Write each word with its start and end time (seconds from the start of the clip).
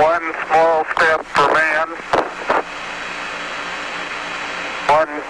One 0.00 0.32
small 0.46 0.84
step 0.94 1.24
for 1.34 1.52
man, 1.52 1.88
one 4.86 5.22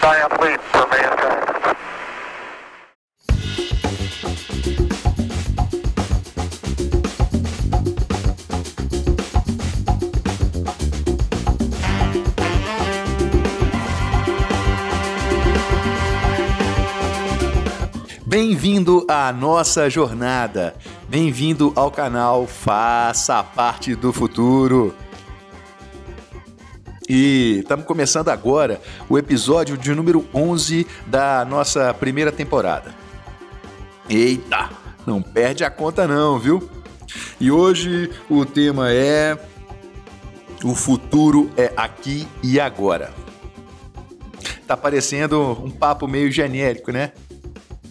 giant 0.00 0.40
leap 0.40 0.60
for 0.60 0.86
mankind. 0.86 1.35
Bem-vindo 18.28 19.06
à 19.08 19.32
nossa 19.32 19.88
jornada. 19.88 20.74
Bem-vindo 21.08 21.72
ao 21.76 21.92
canal 21.92 22.44
Faça 22.44 23.40
Parte 23.40 23.94
do 23.94 24.12
Futuro. 24.12 24.92
E 27.08 27.60
estamos 27.60 27.86
começando 27.86 28.28
agora 28.28 28.80
o 29.08 29.16
episódio 29.16 29.78
de 29.78 29.94
número 29.94 30.26
11 30.34 30.84
da 31.06 31.44
nossa 31.44 31.94
primeira 31.94 32.32
temporada. 32.32 32.92
Eita, 34.10 34.70
não 35.06 35.22
perde 35.22 35.62
a 35.62 35.70
conta 35.70 36.08
não, 36.08 36.36
viu? 36.36 36.68
E 37.40 37.48
hoje 37.52 38.10
o 38.28 38.44
tema 38.44 38.90
é 38.90 39.38
o 40.64 40.74
futuro 40.74 41.48
é 41.56 41.72
aqui 41.76 42.26
e 42.42 42.58
agora. 42.58 43.12
Tá 44.66 44.76
parecendo 44.76 45.52
um 45.62 45.70
papo 45.70 46.08
meio 46.08 46.32
genérico, 46.32 46.90
né? 46.90 47.12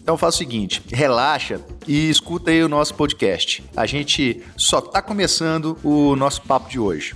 Então 0.06 0.20
faz 0.20 0.36
o 0.36 0.38
seguinte, 0.38 0.84
relaxa 0.94 1.60
e 1.88 2.12
escuta 2.12 2.52
aí 2.52 2.64
o 2.64 2.70
nosso 2.70 2.94
podcast. 2.94 3.64
A 3.76 3.88
gente 3.88 4.40
só 4.56 4.78
está 4.78 5.02
começando 5.02 5.80
o 5.84 6.16
nosso 6.16 6.44
papo 6.44 6.70
de 6.70 6.80
hoje. 6.80 7.16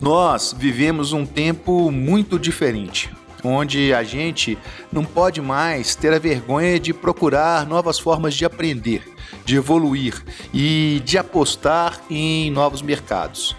Nós 0.00 0.56
vivemos 0.56 1.12
um 1.12 1.26
tempo 1.26 1.90
muito 1.90 2.38
diferente, 2.38 3.10
onde 3.44 3.92
a 3.92 4.02
gente 4.02 4.56
não 4.90 5.04
pode 5.04 5.42
mais 5.42 5.94
ter 5.94 6.10
a 6.14 6.18
vergonha 6.18 6.80
de 6.80 6.94
procurar 6.94 7.66
novas 7.66 7.98
formas 7.98 8.32
de 8.32 8.46
aprender, 8.46 9.02
de 9.44 9.56
evoluir 9.56 10.24
e 10.54 11.02
de 11.04 11.18
apostar 11.18 12.00
em 12.08 12.50
novos 12.50 12.80
mercados. 12.80 13.54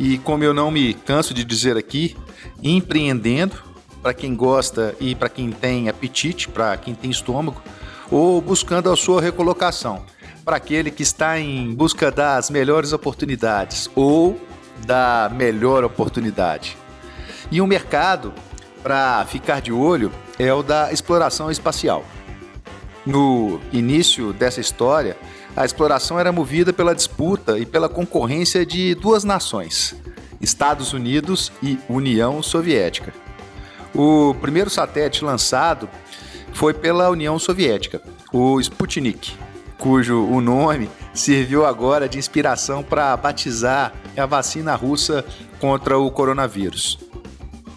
E 0.00 0.16
como 0.16 0.44
eu 0.44 0.54
não 0.54 0.70
me 0.70 0.94
canso 0.94 1.34
de 1.34 1.44
dizer 1.44 1.76
aqui, 1.76 2.16
empreendendo 2.62 3.56
para 4.02 4.14
quem 4.14 4.34
gosta 4.34 4.94
e 5.00 5.14
para 5.14 5.28
quem 5.28 5.50
tem 5.50 5.88
apetite, 5.88 6.48
para 6.48 6.76
quem 6.76 6.94
tem 6.94 7.10
estômago, 7.10 7.62
ou 8.10 8.40
buscando 8.40 8.90
a 8.90 8.96
sua 8.96 9.20
recolocação, 9.20 10.04
para 10.44 10.56
aquele 10.56 10.90
que 10.90 11.02
está 11.02 11.38
em 11.38 11.74
busca 11.74 12.10
das 12.10 12.48
melhores 12.50 12.92
oportunidades 12.92 13.90
ou 13.94 14.40
da 14.86 15.30
melhor 15.34 15.84
oportunidade. 15.84 16.76
E 17.50 17.60
um 17.60 17.66
mercado 17.66 18.32
para 18.82 19.24
ficar 19.26 19.60
de 19.60 19.72
olho 19.72 20.12
é 20.38 20.52
o 20.52 20.62
da 20.62 20.92
exploração 20.92 21.50
espacial. 21.50 22.04
No 23.04 23.60
início 23.72 24.32
dessa 24.32 24.60
história, 24.60 25.16
a 25.56 25.64
exploração 25.64 26.20
era 26.20 26.30
movida 26.30 26.72
pela 26.72 26.94
disputa 26.94 27.58
e 27.58 27.66
pela 27.66 27.88
concorrência 27.88 28.64
de 28.64 28.94
duas 28.94 29.24
nações, 29.24 29.94
Estados 30.48 30.94
Unidos 30.94 31.52
e 31.62 31.78
União 31.90 32.42
Soviética. 32.42 33.12
O 33.94 34.34
primeiro 34.40 34.70
satélite 34.70 35.22
lançado 35.22 35.88
foi 36.54 36.72
pela 36.72 37.10
União 37.10 37.38
Soviética, 37.38 38.00
o 38.32 38.58
Sputnik, 38.58 39.34
cujo 39.76 40.24
o 40.24 40.40
nome 40.40 40.88
serviu 41.12 41.66
agora 41.66 42.08
de 42.08 42.18
inspiração 42.18 42.82
para 42.82 43.14
batizar 43.16 43.92
a 44.16 44.24
vacina 44.24 44.74
russa 44.74 45.22
contra 45.60 45.98
o 45.98 46.10
coronavírus. 46.10 46.98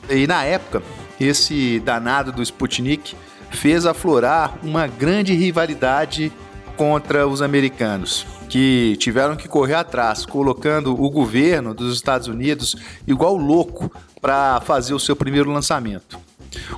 E 0.10 0.26
na 0.26 0.46
época, 0.46 0.82
esse 1.20 1.78
danado 1.82 2.32
do 2.32 2.42
Sputnik 2.42 3.16
fez 3.50 3.86
aflorar 3.86 4.58
uma 4.64 4.88
grande 4.88 5.34
rivalidade 5.34 6.32
contra 6.78 7.28
os 7.28 7.42
americanos, 7.42 8.26
que 8.52 8.98
tiveram 8.98 9.38
que 9.38 9.48
correr 9.48 9.76
atrás, 9.76 10.26
colocando 10.26 10.94
o 11.02 11.10
governo 11.10 11.74
dos 11.74 11.96
Estados 11.96 12.28
Unidos 12.28 12.76
igual 13.08 13.38
louco 13.38 13.90
para 14.20 14.60
fazer 14.60 14.94
o 14.94 15.00
seu 15.00 15.16
primeiro 15.16 15.50
lançamento. 15.50 16.20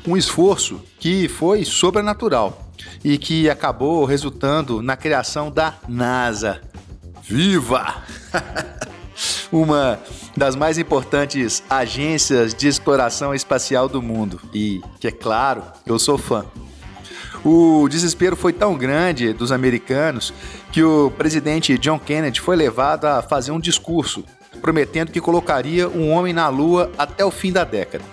Um 0.07 0.15
esforço 0.15 0.79
que 0.99 1.27
foi 1.27 1.65
sobrenatural 1.65 2.69
e 3.03 3.17
que 3.17 3.49
acabou 3.49 4.05
resultando 4.05 4.83
na 4.83 4.95
criação 4.95 5.49
da 5.49 5.73
NASA. 5.89 6.61
Viva! 7.23 8.03
Uma 9.51 9.99
das 10.37 10.55
mais 10.55 10.77
importantes 10.77 11.63
agências 11.67 12.53
de 12.53 12.67
exploração 12.67 13.33
espacial 13.33 13.89
do 13.89 13.99
mundo 13.99 14.39
e 14.53 14.79
que, 14.99 15.07
é 15.07 15.11
claro, 15.11 15.63
eu 15.87 15.97
sou 15.97 16.19
fã. 16.19 16.45
O 17.45 17.89
desespero 17.89 18.35
foi 18.35 18.53
tão 18.53 18.77
grande 18.77 19.33
dos 19.33 19.51
americanos 19.51 20.33
que 20.71 20.81
o 20.81 21.11
presidente 21.11 21.77
John 21.77 21.99
Kennedy 21.99 22.39
foi 22.39 22.55
levado 22.55 23.05
a 23.05 23.21
fazer 23.21 23.51
um 23.51 23.59
discurso 23.59 24.23
prometendo 24.61 25.11
que 25.11 25.19
colocaria 25.19 25.89
um 25.89 26.09
homem 26.09 26.31
na 26.31 26.47
Lua 26.47 26.89
até 26.97 27.25
o 27.25 27.31
fim 27.31 27.51
da 27.51 27.65
década. 27.65 28.05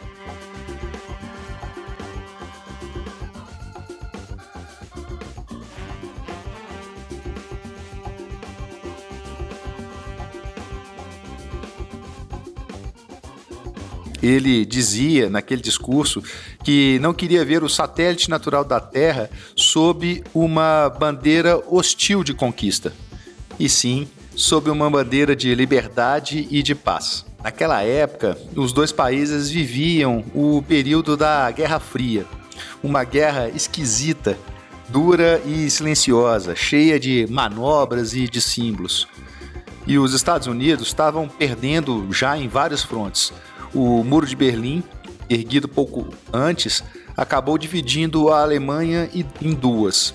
Ele 14.23 14.67
dizia 14.67 15.31
naquele 15.31 15.63
discurso 15.63 16.23
que 16.63 16.99
não 17.01 17.15
queria 17.15 17.45
ver 17.45 17.63
o 17.63 17.69
satélite 17.69 18.29
natural 18.29 18.65
da 18.65 18.81
Terra 18.81 19.31
sob 19.57 20.23
uma 20.35 20.89
bandeira 20.89 21.63
hostil 21.69 22.23
de 22.23 22.35
conquista, 22.35 22.93
e 23.59 23.69
sim 23.69 24.09
sob 24.35 24.71
uma 24.71 24.89
bandeira 24.89 25.35
de 25.35 25.55
liberdade 25.55 26.47
e 26.51 26.63
de 26.63 26.75
paz. 26.75 27.25
Naquela 27.43 27.83
época, 27.83 28.37
os 28.55 28.73
dois 28.73 28.93
países 28.93 29.49
viviam 29.49 30.25
o 30.35 30.63
período 30.63 31.17
da 31.17 31.51
Guerra 31.51 31.81
Fria, 31.81 32.27
uma 32.83 33.05
guerra 33.05 33.49
esquisita, 33.49 34.39
dura 34.89 35.41
e 35.47 35.71
silenciosa, 35.71 36.55
cheia 36.55 36.99
de 37.01 37.27
manobras 37.31 38.15
e 38.15 38.29
de 38.29 38.41
símbolos. 38.41 39.09
E 39.87 39.99
os 39.99 40.13
Estados 40.13 40.47
Unidos 40.47 40.89
estavam 40.89 41.29
perdendo 41.29 42.07
já 42.13 42.37
em 42.37 42.49
vários 42.49 42.83
frontes 42.83 43.33
o 43.73 44.03
Muro 44.05 44.27
de 44.27 44.37
Berlim, 44.37 44.83
erguido 45.31 45.69
pouco 45.69 46.09
antes, 46.33 46.83
acabou 47.17 47.57
dividindo 47.57 48.31
a 48.31 48.43
Alemanha 48.43 49.09
em 49.41 49.55
duas, 49.55 50.13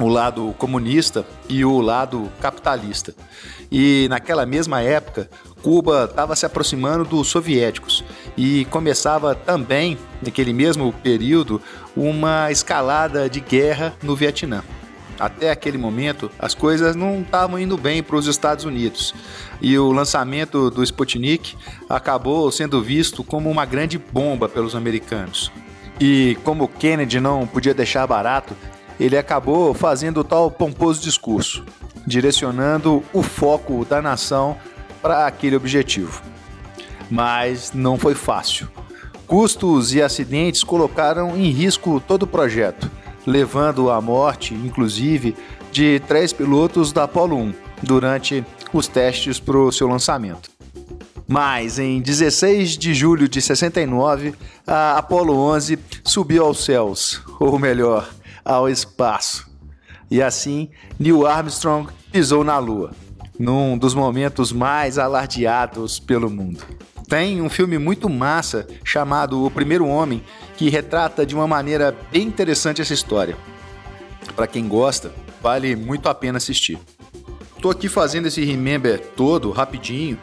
o 0.00 0.08
lado 0.08 0.52
comunista 0.58 1.24
e 1.48 1.64
o 1.64 1.80
lado 1.80 2.30
capitalista. 2.40 3.14
E 3.70 4.08
naquela 4.10 4.44
mesma 4.44 4.82
época, 4.82 5.30
Cuba 5.62 6.08
estava 6.10 6.34
se 6.34 6.44
aproximando 6.44 7.04
dos 7.04 7.28
soviéticos 7.28 8.04
e 8.36 8.64
começava 8.66 9.34
também, 9.34 9.96
naquele 10.20 10.52
mesmo 10.52 10.92
período, 10.92 11.62
uma 11.96 12.50
escalada 12.50 13.30
de 13.30 13.40
guerra 13.40 13.94
no 14.02 14.16
Vietnã. 14.16 14.64
Até 15.22 15.52
aquele 15.52 15.78
momento, 15.78 16.28
as 16.36 16.52
coisas 16.52 16.96
não 16.96 17.20
estavam 17.20 17.56
indo 17.56 17.76
bem 17.76 18.02
para 18.02 18.16
os 18.16 18.26
Estados 18.26 18.64
Unidos 18.64 19.14
e 19.60 19.78
o 19.78 19.92
lançamento 19.92 20.68
do 20.68 20.82
Sputnik 20.82 21.56
acabou 21.88 22.50
sendo 22.50 22.82
visto 22.82 23.22
como 23.22 23.48
uma 23.48 23.64
grande 23.64 23.98
bomba 23.98 24.48
pelos 24.48 24.74
americanos. 24.74 25.52
E 26.00 26.36
como 26.42 26.66
Kennedy 26.66 27.20
não 27.20 27.46
podia 27.46 27.72
deixar 27.72 28.04
barato, 28.04 28.56
ele 28.98 29.16
acabou 29.16 29.72
fazendo 29.72 30.18
o 30.18 30.24
tal 30.24 30.50
pomposo 30.50 31.00
discurso, 31.00 31.64
direcionando 32.04 33.00
o 33.12 33.22
foco 33.22 33.84
da 33.84 34.02
nação 34.02 34.56
para 35.00 35.28
aquele 35.28 35.54
objetivo. 35.54 36.20
Mas 37.08 37.70
não 37.72 37.96
foi 37.96 38.16
fácil. 38.16 38.68
Custos 39.28 39.94
e 39.94 40.02
acidentes 40.02 40.64
colocaram 40.64 41.36
em 41.36 41.48
risco 41.48 42.02
todo 42.04 42.24
o 42.24 42.26
projeto 42.26 42.90
levando 43.26 43.90
à 43.90 44.00
morte, 44.00 44.54
inclusive, 44.54 45.34
de 45.70 46.00
três 46.06 46.32
pilotos 46.32 46.92
da 46.92 47.04
Apollo 47.04 47.36
1 47.36 47.54
durante 47.82 48.44
os 48.72 48.86
testes 48.86 49.38
para 49.38 49.58
o 49.58 49.72
seu 49.72 49.88
lançamento. 49.88 50.50
Mas 51.26 51.78
em 51.78 52.00
16 52.00 52.76
de 52.76 52.92
julho 52.92 53.28
de 53.28 53.40
69, 53.40 54.34
a 54.66 54.98
Apollo 54.98 55.34
11 55.34 55.78
subiu 56.04 56.44
aos 56.44 56.64
céus, 56.64 57.22
ou 57.40 57.58
melhor, 57.58 58.08
ao 58.44 58.68
espaço. 58.68 59.50
E 60.10 60.20
assim, 60.20 60.68
Neil 60.98 61.26
Armstrong 61.26 61.90
pisou 62.10 62.44
na 62.44 62.58
Lua, 62.58 62.90
num 63.38 63.78
dos 63.78 63.94
momentos 63.94 64.52
mais 64.52 64.98
alardeados 64.98 65.98
pelo 65.98 66.28
mundo. 66.28 66.62
Tem 67.12 67.42
um 67.42 67.50
filme 67.50 67.76
muito 67.76 68.08
massa 68.08 68.66
chamado 68.82 69.44
O 69.44 69.50
Primeiro 69.50 69.86
Homem, 69.86 70.24
que 70.56 70.70
retrata 70.70 71.26
de 71.26 71.34
uma 71.34 71.46
maneira 71.46 71.94
bem 72.10 72.22
interessante 72.22 72.80
essa 72.80 72.94
história. 72.94 73.36
Para 74.34 74.46
quem 74.46 74.66
gosta, 74.66 75.12
vale 75.42 75.76
muito 75.76 76.08
a 76.08 76.14
pena 76.14 76.38
assistir. 76.38 76.78
Tô 77.60 77.68
aqui 77.68 77.86
fazendo 77.86 78.28
esse 78.28 78.42
remember 78.42 78.98
todo 79.14 79.50
rapidinho 79.50 80.18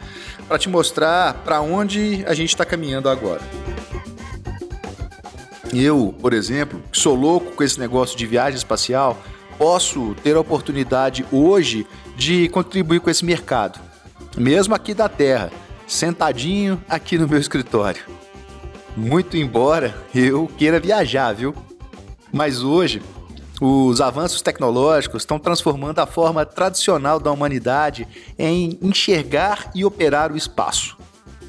para 0.48 0.58
te 0.58 0.68
mostrar 0.68 1.34
para 1.44 1.60
onde 1.60 2.24
a 2.26 2.34
gente 2.34 2.48
está 2.48 2.64
caminhando 2.64 3.08
agora. 3.08 3.42
Eu, 5.72 6.12
por 6.20 6.32
exemplo, 6.32 6.82
que 6.90 6.98
sou 6.98 7.14
louco 7.14 7.52
com 7.52 7.62
esse 7.62 7.78
negócio 7.78 8.18
de 8.18 8.26
viagem 8.26 8.56
espacial, 8.56 9.16
posso 9.56 10.16
ter 10.24 10.34
a 10.34 10.40
oportunidade 10.40 11.24
hoje 11.30 11.86
de 12.16 12.48
contribuir 12.48 12.98
com 12.98 13.08
esse 13.08 13.24
mercado, 13.24 13.78
mesmo 14.36 14.74
aqui 14.74 14.92
da 14.92 15.08
Terra, 15.08 15.52
sentadinho 15.90 16.82
aqui 16.88 17.18
no 17.18 17.26
meu 17.26 17.38
escritório. 17.38 18.02
Muito 18.96 19.36
embora 19.36 19.94
eu 20.14 20.46
queira 20.56 20.78
viajar, 20.78 21.32
viu? 21.32 21.54
Mas 22.32 22.62
hoje, 22.62 23.02
os 23.60 24.00
avanços 24.00 24.40
tecnológicos 24.40 25.22
estão 25.22 25.38
transformando 25.38 25.98
a 25.98 26.06
forma 26.06 26.46
tradicional 26.46 27.18
da 27.18 27.30
humanidade 27.32 28.06
em 28.38 28.78
enxergar 28.80 29.70
e 29.74 29.84
operar 29.84 30.32
o 30.32 30.36
espaço 30.36 30.96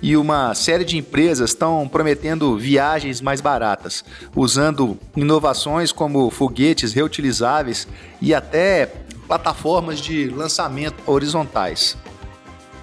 e 0.02 0.18
uma 0.18 0.56
série 0.56 0.84
de 0.84 0.98
empresas 0.98 1.52
estão 1.52 1.88
prometendo 1.88 2.58
viagens 2.58 3.22
mais 3.22 3.40
baratas, 3.40 4.04
usando 4.36 4.98
inovações 5.16 5.92
como 5.92 6.32
foguetes 6.32 6.92
reutilizáveis 6.92 7.88
e 8.20 8.34
até 8.34 8.88
plataformas 9.28 10.00
de 10.00 10.28
lançamento 10.28 11.04
horizontais. 11.06 11.96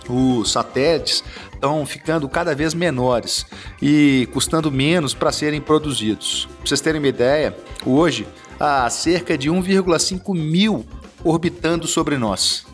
Os 0.09 0.53
satélites 0.53 1.23
estão 1.53 1.85
ficando 1.85 2.29
cada 2.29 2.55
vez 2.55 2.73
menores 2.73 3.45
e 3.83 4.29
custando 4.33 4.71
menos 4.71 5.13
para 5.13 5.31
serem 5.31 5.61
produzidos. 5.61 6.47
Para 6.47 6.67
vocês 6.67 6.81
terem 6.81 7.01
uma 7.01 7.09
ideia, 7.09 7.57
hoje 7.85 8.27
há 8.59 8.89
cerca 8.89 9.37
de 9.37 9.51
1,5 9.51 10.35
mil 10.35 10.87
orbitando 11.23 11.87
sobre 11.87 12.17
nós. 12.17 12.67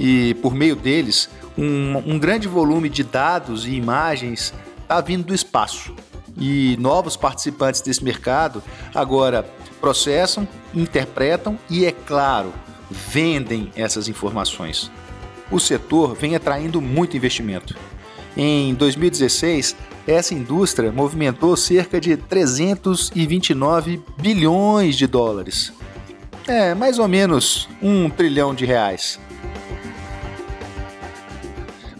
E 0.00 0.34
por 0.34 0.54
meio 0.54 0.74
deles, 0.74 1.28
um, 1.56 1.96
um 2.14 2.18
grande 2.18 2.48
volume 2.48 2.88
de 2.88 3.04
dados 3.04 3.66
e 3.66 3.72
imagens 3.72 4.52
está 4.80 5.00
vindo 5.00 5.24
do 5.24 5.34
espaço. 5.34 5.94
E 6.36 6.76
novos 6.80 7.16
participantes 7.16 7.82
desse 7.82 8.02
mercado 8.02 8.62
agora 8.94 9.46
processam, 9.80 10.48
interpretam 10.74 11.58
e, 11.68 11.84
é 11.84 11.92
claro, 11.92 12.52
vendem 12.90 13.70
essas 13.76 14.08
informações. 14.08 14.90
O 15.52 15.60
setor 15.60 16.14
vem 16.14 16.34
atraindo 16.34 16.80
muito 16.80 17.16
investimento. 17.16 17.76
Em 18.34 18.74
2016, 18.74 19.76
essa 20.06 20.34
indústria 20.34 20.90
movimentou 20.90 21.54
cerca 21.56 22.00
de 22.00 22.16
329 22.16 24.02
bilhões 24.16 24.96
de 24.96 25.06
dólares. 25.06 25.70
É 26.48 26.74
mais 26.74 26.98
ou 26.98 27.06
menos 27.06 27.68
um 27.82 28.08
trilhão 28.08 28.54
de 28.54 28.64
reais. 28.64 29.20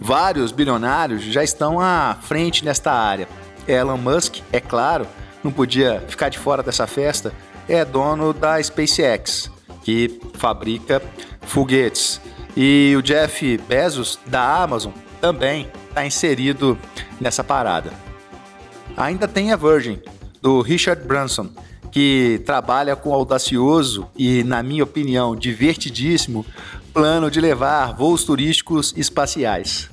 Vários 0.01 0.51
bilionários 0.51 1.23
já 1.23 1.45
estão 1.45 1.79
à 1.79 2.17
frente 2.23 2.65
nesta 2.65 2.91
área. 2.91 3.29
Elon 3.69 3.99
Musk, 3.99 4.39
é 4.51 4.61
claro, 4.61 5.07
não 5.45 5.53
podia 5.53 6.03
ficar 6.09 6.29
de 6.29 6.39
fora 6.39 6.63
dessa 6.63 6.87
festa, 6.87 7.33
é 7.69 7.85
dono 7.85 8.33
da 8.33 8.61
SpaceX, 8.61 9.51
que 9.85 10.21
fabrica 10.35 11.01
foguetes. 11.43 12.21
E 12.57 12.95
o 12.97 13.03
Jeff 13.03 13.59
Bezos, 13.69 14.19
da 14.27 14.63
Amazon, 14.63 14.93
também 15.21 15.69
está 15.89 16.05
inserido 16.07 16.79
nessa 17.21 17.43
parada. 17.43 17.93
Ainda 18.97 19.27
tem 19.27 19.53
a 19.53 19.57
Virgin, 19.57 20.01
do 20.41 20.61
Richard 20.61 21.03
Branson, 21.05 21.49
que 21.91 22.43
trabalha 22.45 22.97
com 22.97 23.13
audacioso 23.13 24.09
e, 24.17 24.43
na 24.45 24.63
minha 24.63 24.85
opinião, 24.85 25.37
divertidíssimo 25.37 26.45
plano 26.93 27.31
de 27.31 27.41
levar 27.41 27.95
voos 27.95 28.25
turísticos 28.25 28.93
espaciais. 28.97 29.91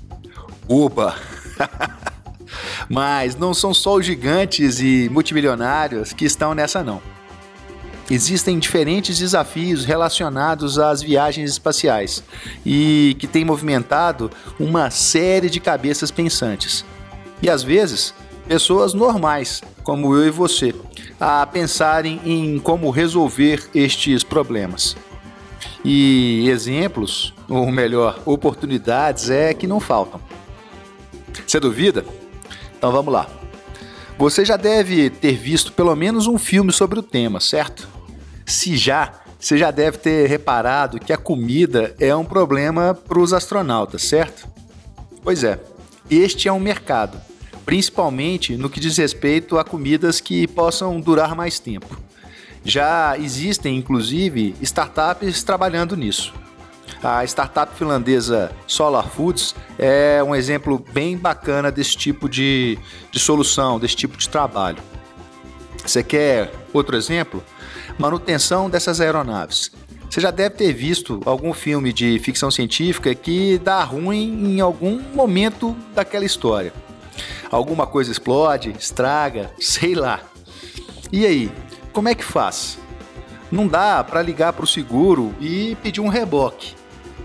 Uba! 0.67 1.15
Mas 2.89 3.35
não 3.35 3.53
são 3.53 3.73
só 3.73 3.95
os 3.95 4.05
gigantes 4.05 4.79
e 4.79 5.07
multimilionários 5.11 6.11
que 6.11 6.25
estão 6.25 6.53
nessa 6.55 6.83
não. 6.83 7.01
Existem 8.09 8.57
diferentes 8.57 9.19
desafios 9.19 9.85
relacionados 9.85 10.79
às 10.79 11.01
viagens 11.01 11.51
espaciais 11.51 12.23
e 12.65 13.15
que 13.19 13.27
têm 13.27 13.45
movimentado 13.45 14.31
uma 14.59 14.89
série 14.89 15.49
de 15.49 15.59
cabeças 15.59 16.09
pensantes. 16.09 16.83
E 17.39 17.49
às 17.49 17.61
vezes, 17.61 18.13
pessoas 18.47 18.95
normais, 18.95 19.61
como 19.83 20.15
eu 20.15 20.27
e 20.27 20.31
você, 20.31 20.73
a 21.19 21.45
pensarem 21.45 22.19
em 22.25 22.57
como 22.57 22.89
resolver 22.89 23.69
estes 23.75 24.23
problemas. 24.23 24.97
E 25.85 26.49
exemplos, 26.49 27.33
ou 27.47 27.71
melhor, 27.71 28.19
oportunidades, 28.25 29.29
é 29.29 29.53
que 29.53 29.67
não 29.67 29.79
faltam. 29.79 30.19
Você 31.45 31.59
duvida? 31.59 32.03
Então 32.75 32.91
vamos 32.91 33.13
lá. 33.13 33.29
Você 34.17 34.43
já 34.43 34.57
deve 34.57 35.09
ter 35.09 35.37
visto 35.37 35.71
pelo 35.71 35.95
menos 35.95 36.27
um 36.27 36.37
filme 36.37 36.73
sobre 36.73 36.99
o 36.99 37.03
tema, 37.03 37.39
certo? 37.39 37.98
Se 38.49 38.75
já, 38.75 39.13
você 39.39 39.59
já 39.59 39.69
deve 39.69 39.99
ter 39.99 40.27
reparado 40.27 40.99
que 40.99 41.13
a 41.13 41.17
comida 41.17 41.95
é 41.99 42.15
um 42.15 42.25
problema 42.25 42.95
para 42.95 43.19
os 43.19 43.31
astronautas, 43.31 44.01
certo? 44.01 44.47
Pois 45.23 45.43
é, 45.43 45.59
este 46.09 46.47
é 46.47 46.51
um 46.51 46.59
mercado, 46.59 47.21
principalmente 47.63 48.57
no 48.57 48.67
que 48.67 48.79
diz 48.79 48.97
respeito 48.97 49.59
a 49.59 49.63
comidas 49.63 50.19
que 50.19 50.47
possam 50.47 50.99
durar 50.99 51.35
mais 51.35 51.59
tempo. 51.59 51.95
Já 52.65 53.15
existem, 53.19 53.77
inclusive, 53.77 54.55
startups 54.63 55.43
trabalhando 55.43 55.95
nisso. 55.95 56.33
A 57.03 57.23
startup 57.25 57.77
finlandesa 57.77 58.51
Solar 58.65 59.09
Foods 59.09 59.53
é 59.77 60.23
um 60.23 60.35
exemplo 60.35 60.83
bem 60.91 61.15
bacana 61.15 61.71
desse 61.71 61.95
tipo 61.95 62.27
de, 62.27 62.79
de 63.11 63.19
solução, 63.19 63.79
desse 63.79 63.95
tipo 63.95 64.17
de 64.17 64.27
trabalho. 64.27 64.81
Você 65.85 66.01
quer 66.01 66.51
outro 66.73 66.97
exemplo? 66.97 67.43
Manutenção 67.99 68.69
dessas 68.69 69.01
aeronaves. 69.01 69.71
Você 70.09 70.21
já 70.21 70.31
deve 70.31 70.55
ter 70.55 70.71
visto 70.71 71.19
algum 71.25 71.53
filme 71.53 71.91
de 71.91 72.17
ficção 72.19 72.49
científica 72.49 73.13
que 73.13 73.57
dá 73.57 73.83
ruim 73.83 74.55
em 74.55 74.61
algum 74.61 75.01
momento 75.13 75.75
daquela 75.93 76.23
história. 76.23 76.71
Alguma 77.51 77.85
coisa 77.85 78.09
explode, 78.09 78.73
estraga, 78.79 79.51
sei 79.59 79.95
lá. 79.95 80.21
E 81.11 81.25
aí, 81.25 81.51
como 81.91 82.07
é 82.07 82.15
que 82.15 82.23
faz? 82.23 82.79
Não 83.51 83.67
dá 83.67 84.01
para 84.01 84.21
ligar 84.21 84.53
para 84.53 84.63
o 84.63 84.67
seguro 84.67 85.35
e 85.37 85.75
pedir 85.83 85.99
um 85.99 86.07
reboque. 86.07 86.75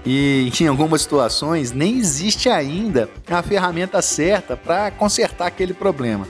E 0.04 0.50
em 0.60 0.66
algumas 0.66 1.02
situações 1.02 1.70
nem 1.70 1.98
existe 1.98 2.48
ainda 2.48 3.08
a 3.30 3.42
ferramenta 3.44 4.02
certa 4.02 4.56
para 4.56 4.90
consertar 4.90 5.46
aquele 5.46 5.72
problema. 5.72 6.26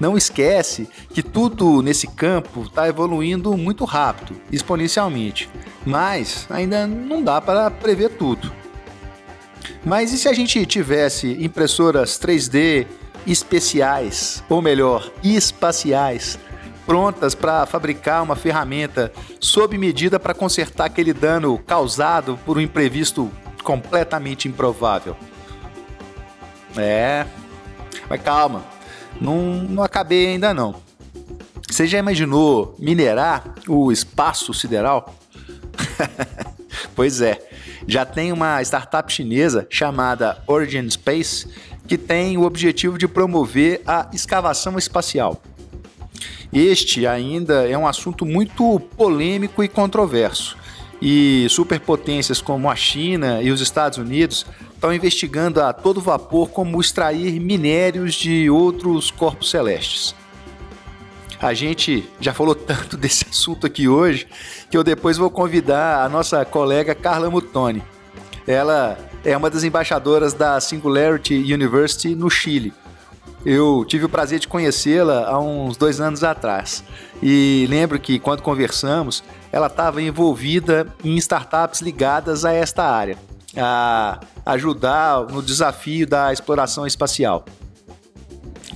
Não 0.00 0.16
esquece 0.16 0.88
que 1.12 1.22
tudo 1.22 1.82
nesse 1.82 2.06
campo 2.06 2.62
está 2.62 2.88
evoluindo 2.88 3.56
muito 3.56 3.84
rápido, 3.84 4.40
exponencialmente, 4.52 5.50
mas 5.84 6.46
ainda 6.50 6.86
não 6.86 7.22
dá 7.22 7.40
para 7.40 7.70
prever 7.70 8.10
tudo. 8.10 8.52
Mas 9.84 10.12
e 10.12 10.18
se 10.18 10.28
a 10.28 10.32
gente 10.32 10.64
tivesse 10.66 11.36
impressoras 11.42 12.18
3D 12.18 12.86
especiais, 13.26 14.42
ou 14.48 14.62
melhor, 14.62 15.10
espaciais, 15.22 16.38
prontas 16.86 17.34
para 17.34 17.66
fabricar 17.66 18.22
uma 18.22 18.34
ferramenta 18.34 19.12
sob 19.38 19.76
medida 19.76 20.18
para 20.18 20.32
consertar 20.32 20.86
aquele 20.86 21.12
dano 21.12 21.58
causado 21.58 22.38
por 22.46 22.56
um 22.56 22.60
imprevisto 22.60 23.30
completamente 23.62 24.48
improvável. 24.48 25.16
É, 26.76 27.26
mas 28.08 28.22
calma, 28.22 28.64
não, 29.20 29.54
não 29.64 29.82
acabei 29.82 30.28
ainda 30.28 30.52
não. 30.54 30.74
Você 31.68 31.86
já 31.86 31.98
imaginou 31.98 32.74
minerar 32.78 33.54
o 33.68 33.92
espaço 33.92 34.54
sideral? 34.54 35.14
pois 36.94 37.20
é, 37.20 37.38
já 37.86 38.04
tem 38.04 38.32
uma 38.32 38.60
startup 38.62 39.12
chinesa 39.12 39.66
chamada 39.70 40.42
Origin 40.46 40.88
Space 40.90 41.48
que 41.86 41.96
tem 41.96 42.36
o 42.36 42.42
objetivo 42.42 42.98
de 42.98 43.08
promover 43.08 43.80
a 43.86 44.08
escavação 44.12 44.78
espacial. 44.78 45.40
Este 46.52 47.06
ainda 47.06 47.68
é 47.68 47.76
um 47.76 47.86
assunto 47.86 48.24
muito 48.24 48.80
polêmico 48.96 49.62
e 49.62 49.68
controverso. 49.68 50.56
E 51.00 51.46
superpotências 51.48 52.40
como 52.40 52.68
a 52.68 52.74
China 52.74 53.40
e 53.42 53.50
os 53.50 53.60
Estados 53.60 53.98
Unidos 53.98 54.44
estão 54.74 54.92
investigando 54.92 55.60
a 55.60 55.72
todo 55.72 56.00
vapor 56.00 56.50
como 56.50 56.80
extrair 56.80 57.38
minérios 57.40 58.14
de 58.14 58.50
outros 58.50 59.10
corpos 59.10 59.50
celestes. 59.50 60.14
A 61.40 61.54
gente 61.54 62.08
já 62.20 62.34
falou 62.34 62.54
tanto 62.56 62.96
desse 62.96 63.26
assunto 63.28 63.66
aqui 63.66 63.88
hoje 63.88 64.26
que 64.70 64.76
eu 64.76 64.82
depois 64.82 65.16
vou 65.16 65.30
convidar 65.30 66.04
a 66.04 66.08
nossa 66.08 66.44
colega 66.44 66.94
Carla 66.94 67.30
Mutoni. 67.30 67.82
Ela 68.46 68.98
é 69.24 69.36
uma 69.36 69.50
das 69.50 69.62
embaixadoras 69.62 70.32
da 70.32 70.60
Singularity 70.60 71.34
University 71.34 72.14
no 72.14 72.30
Chile 72.30 72.72
Eu 73.44 73.84
tive 73.86 74.04
o 74.04 74.08
prazer 74.08 74.40
de 74.40 74.48
conhecê-la 74.48 75.28
há 75.28 75.38
uns 75.38 75.76
dois 75.76 76.00
anos 76.00 76.24
atrás. 76.24 76.82
E 77.22 77.66
lembro 77.68 77.98
que 77.98 78.18
quando 78.18 78.42
conversamos, 78.42 79.22
ela 79.52 79.68
estava 79.68 80.02
envolvida 80.02 80.86
em 81.04 81.16
startups 81.16 81.80
ligadas 81.80 82.44
a 82.44 82.52
esta 82.52 82.84
área, 82.84 83.16
a 83.56 84.20
ajudar 84.44 85.22
no 85.26 85.42
desafio 85.42 86.06
da 86.06 86.32
exploração 86.32 86.86
espacial. 86.86 87.44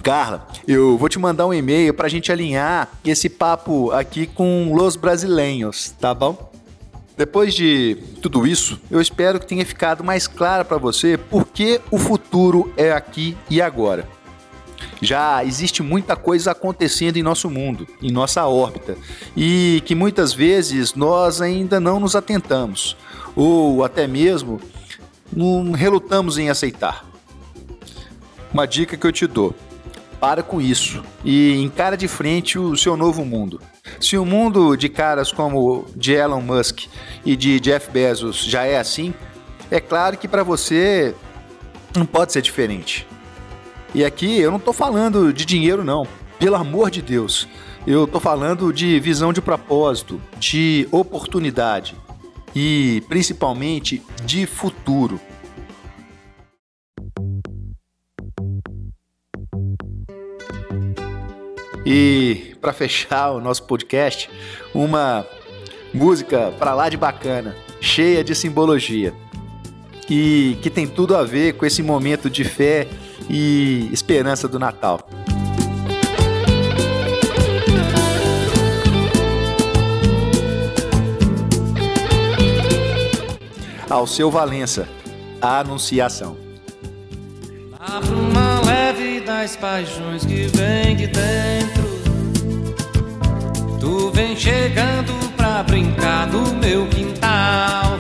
Carla, 0.02 0.48
eu 0.66 0.98
vou 0.98 1.08
te 1.08 1.18
mandar 1.18 1.46
um 1.46 1.54
e-mail 1.54 1.94
para 1.94 2.06
a 2.06 2.10
gente 2.10 2.32
alinhar 2.32 2.88
esse 3.04 3.28
papo 3.28 3.92
aqui 3.92 4.26
com 4.26 4.72
los 4.74 4.96
brasileiros, 4.96 5.94
tá 6.00 6.12
bom? 6.12 6.50
Depois 7.16 7.54
de 7.54 7.98
tudo 8.20 8.46
isso, 8.46 8.80
eu 8.90 9.00
espero 9.00 9.38
que 9.38 9.46
tenha 9.46 9.64
ficado 9.64 10.02
mais 10.02 10.26
claro 10.26 10.64
para 10.64 10.78
você 10.78 11.16
por 11.16 11.46
que 11.46 11.80
o 11.90 11.98
futuro 11.98 12.72
é 12.76 12.90
aqui 12.90 13.36
e 13.48 13.60
agora. 13.62 14.08
Já 15.02 15.44
existe 15.44 15.82
muita 15.82 16.14
coisa 16.14 16.52
acontecendo 16.52 17.16
em 17.16 17.24
nosso 17.24 17.50
mundo, 17.50 17.88
em 18.00 18.12
nossa 18.12 18.46
órbita, 18.46 18.96
e 19.36 19.82
que 19.84 19.96
muitas 19.96 20.32
vezes 20.32 20.94
nós 20.94 21.40
ainda 21.40 21.80
não 21.80 21.98
nos 21.98 22.14
atentamos, 22.14 22.96
ou 23.34 23.84
até 23.84 24.06
mesmo 24.06 24.60
não 25.32 25.72
relutamos 25.72 26.38
em 26.38 26.48
aceitar. 26.48 27.04
Uma 28.54 28.64
dica 28.64 28.96
que 28.96 29.04
eu 29.04 29.10
te 29.10 29.26
dou: 29.26 29.52
para 30.20 30.40
com 30.40 30.60
isso 30.60 31.02
e 31.24 31.60
encara 31.60 31.96
de 31.96 32.06
frente 32.06 32.56
o 32.56 32.76
seu 32.76 32.96
novo 32.96 33.24
mundo. 33.24 33.60
Se 34.00 34.16
o 34.16 34.24
mundo 34.24 34.76
de 34.76 34.88
caras 34.88 35.32
como 35.32 35.84
de 35.96 36.12
Elon 36.12 36.40
Musk 36.40 36.84
e 37.24 37.34
de 37.34 37.58
Jeff 37.58 37.90
Bezos 37.90 38.44
já 38.44 38.62
é 38.62 38.78
assim, 38.78 39.12
é 39.68 39.80
claro 39.80 40.16
que 40.16 40.28
para 40.28 40.44
você 40.44 41.12
não 41.96 42.06
pode 42.06 42.32
ser 42.32 42.40
diferente. 42.40 43.04
E 43.94 44.04
aqui 44.04 44.38
eu 44.38 44.50
não 44.50 44.58
estou 44.58 44.72
falando 44.72 45.32
de 45.32 45.44
dinheiro, 45.44 45.84
não. 45.84 46.06
Pelo 46.38 46.56
amor 46.56 46.90
de 46.90 47.02
Deus. 47.02 47.46
Eu 47.86 48.04
estou 48.04 48.20
falando 48.20 48.72
de 48.72 48.98
visão 49.00 49.32
de 49.32 49.42
propósito, 49.42 50.20
de 50.38 50.88
oportunidade 50.90 51.94
e 52.54 53.02
principalmente 53.08 54.02
de 54.24 54.46
futuro. 54.46 55.20
E 61.84 62.56
para 62.60 62.72
fechar 62.72 63.32
o 63.32 63.40
nosso 63.40 63.64
podcast, 63.64 64.30
uma 64.72 65.26
música 65.92 66.52
para 66.58 66.74
lá 66.74 66.88
de 66.88 66.96
bacana, 66.96 67.54
cheia 67.80 68.22
de 68.24 68.34
simbologia 68.34 69.12
e 70.08 70.56
que 70.62 70.70
tem 70.70 70.86
tudo 70.86 71.16
a 71.16 71.24
ver 71.24 71.54
com 71.54 71.66
esse 71.66 71.82
momento 71.82 72.30
de 72.30 72.44
fé 72.44 72.86
e 73.32 73.88
esperança 73.90 74.46
do 74.46 74.58
Natal. 74.58 75.08
Ao 83.88 84.06
seu 84.06 84.30
Valença, 84.30 84.88
a 85.40 85.60
Anunciação. 85.60 86.36
Abra 87.80 88.14
uma 88.14 88.60
leve 88.60 89.20
das 89.20 89.56
paixões 89.56 90.24
que 90.24 90.46
vem 90.46 90.96
de 90.96 91.06
dentro. 91.08 91.82
Tu 93.80 94.10
vem 94.12 94.36
chegando 94.36 95.12
pra 95.36 95.62
brincar 95.62 96.26
no 96.26 96.54
meu 96.54 96.86
quintal. 96.88 97.98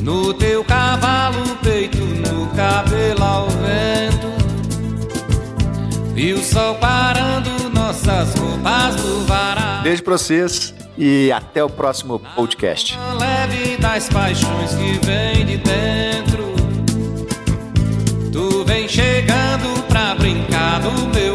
No 0.00 0.34
teu 0.34 0.64
cavalo, 0.64 1.56
peito, 1.62 1.98
no 1.98 2.48
cabelo 2.56 2.89
E 6.22 6.34
o 6.34 6.44
sol 6.44 6.74
parando 6.74 7.70
nossas 7.70 8.34
roupas 8.34 9.02
no 9.02 9.24
varal. 9.24 9.82
Beijo 9.82 10.02
pra 10.02 10.18
vocês 10.18 10.74
e 10.98 11.32
até 11.32 11.64
o 11.64 11.70
próximo 11.70 12.18
podcast. 12.36 12.98
Leve 13.18 13.78
das 13.78 14.06
paixões 14.10 14.74
que 14.74 15.06
vem 15.06 15.46
de 15.46 15.56
dentro. 15.56 16.54
Tu 18.30 18.64
vem 18.66 18.86
chegando 18.86 19.82
pra 19.88 20.14
brincar 20.14 20.82
no 20.82 21.08
meu 21.08 21.29